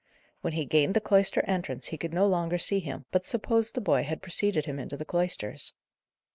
[0.41, 3.81] When he gained the cloister entrance he could no longer see him, but supposed the
[3.81, 5.73] boy had preceded him into the cloisters.